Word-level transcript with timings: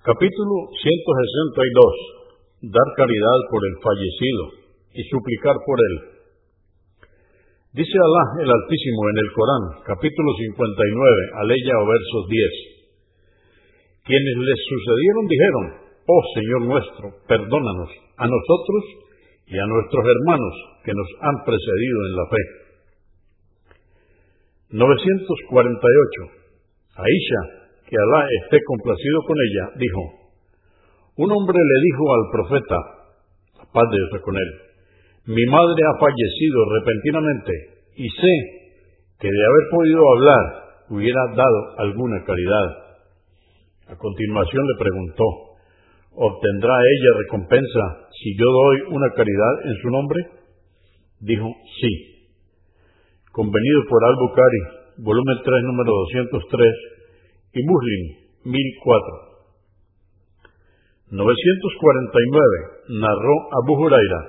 Capítulo 0.00 0.64
162. 0.80 2.72
Dar 2.72 2.88
caridad 2.96 3.38
por 3.52 3.60
el 3.68 3.76
fallecido 3.84 4.42
y 4.96 5.04
suplicar 5.12 5.52
por 5.60 5.76
él. 5.76 6.24
Dice 7.76 7.96
Alá 8.00 8.24
el 8.40 8.48
Altísimo 8.48 9.00
en 9.12 9.18
el 9.20 9.28
Corán, 9.36 9.64
capítulo 9.84 10.30
59, 10.40 11.44
aleya 11.44 11.74
o 11.76 11.84
versos 11.84 12.24
10. 12.32 14.08
Quienes 14.08 14.36
les 14.40 14.60
sucedieron 14.72 15.24
dijeron, 15.28 15.64
oh 16.08 16.22
Señor 16.32 16.62
nuestro, 16.64 17.06
perdónanos 17.28 17.92
a 18.16 18.24
nosotros 18.24 18.82
y 19.52 19.56
a 19.60 19.68
nuestros 19.68 20.00
hermanos 20.00 20.80
que 20.80 20.96
nos 20.96 21.08
han 21.28 21.44
precedido 21.44 21.98
en 22.08 22.16
la 22.16 22.24
fe. 22.24 22.42
948. 24.80 26.40
Aisha 26.96 27.59
que 27.90 27.96
Alá 27.98 28.22
esté 28.44 28.62
complacido 28.62 29.18
con 29.26 29.34
ella, 29.34 29.64
dijo, 29.74 30.02
un 31.18 31.28
hombre 31.32 31.58
le 31.58 31.78
dijo 31.90 32.04
al 32.14 32.24
profeta, 32.30 32.78
paz 33.74 33.86
de 33.90 33.96
Dios 33.98 34.22
con 34.22 34.36
él, 34.38 34.50
mi 35.26 35.44
madre 35.50 35.80
ha 35.90 35.98
fallecido 35.98 36.58
repentinamente 36.70 37.52
y 37.96 38.06
sé 38.08 38.34
que 39.18 39.28
de 39.28 39.42
haber 39.42 39.64
podido 39.74 40.02
hablar 40.14 40.44
hubiera 40.90 41.20
dado 41.34 41.58
alguna 41.78 42.22
caridad. 42.24 42.68
A 43.90 43.96
continuación 43.98 44.62
le 44.66 44.78
preguntó, 44.78 45.24
¿obtendrá 46.14 46.74
ella 46.78 47.18
recompensa 47.26 47.82
si 48.22 48.38
yo 48.38 48.46
doy 48.46 48.94
una 48.94 49.10
caridad 49.10 49.54
en 49.66 49.74
su 49.82 49.88
nombre? 49.90 50.20
Dijo, 51.20 51.46
sí. 51.80 51.92
Convenido 53.32 53.80
por 53.88 54.04
Al-Bukhari, 54.04 54.62
volumen 55.04 55.36
3, 55.44 55.64
número 55.64 55.90
203, 56.14 56.99
y 57.52 57.60
Muslim 57.62 58.02
1004. 58.44 59.30
949 61.10 63.02
narró 63.02 63.34
Abu 63.62 63.82
Huraira, 63.82 64.20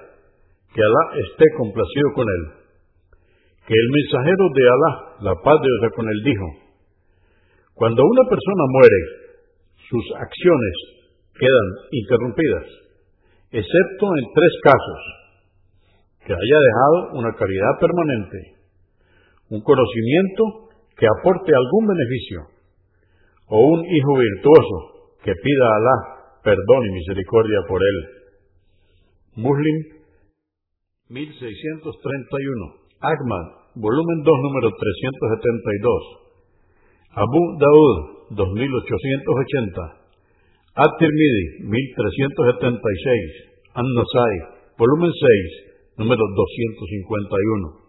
que 0.74 0.82
Alá 0.82 1.04
esté 1.22 1.46
complacido 1.58 2.08
con 2.16 2.26
él, 2.26 2.44
que 3.68 3.76
el 3.78 3.90
mensajero 3.94 4.46
de 4.50 4.64
Alá, 4.66 4.92
la 5.22 5.36
paz 5.44 5.58
de 5.62 5.68
Dios 5.70 5.94
con 5.96 6.10
él, 6.10 6.20
dijo, 6.26 6.48
cuando 7.76 8.02
una 8.02 8.30
persona 8.30 8.64
muere, 8.74 9.00
sus 9.90 10.06
acciones 10.18 10.76
quedan 11.38 11.68
interrumpidas, 11.92 12.66
excepto 13.52 14.06
en 14.18 14.26
tres 14.34 14.54
casos, 14.64 15.02
que 16.26 16.34
haya 16.34 16.60
dejado 16.62 17.20
una 17.20 17.34
caridad 17.34 17.74
permanente, 17.80 18.38
un 19.50 19.62
conocimiento 19.62 20.70
que 20.98 21.06
aporte 21.06 21.52
algún 21.54 21.88
beneficio, 21.88 22.61
o 23.52 23.60
un 23.60 23.84
hijo 23.84 24.14
virtuoso 24.16 25.12
que 25.24 25.34
pida 25.36 25.66
a 25.68 25.76
Alá 25.76 25.96
perdón 26.44 26.82
y 26.88 26.92
misericordia 26.96 27.60
por 27.68 27.82
él. 27.84 27.98
Muslim 29.36 30.00
1631. 31.12 31.84
Ahmad, 33.04 33.76
volumen 33.76 34.24
2, 34.24 34.32
número 34.48 34.72
372. 34.72 36.32
Abu 37.12 37.42
Daud, 37.60 38.32
2880. 38.40 40.00
At-Tirmidhi, 40.72 41.68
1376. 41.68 43.76
An-Nasai, 43.76 44.64
volumen 44.80 45.12
6, 45.12 46.00
número 46.00 46.24
251. 46.24 47.81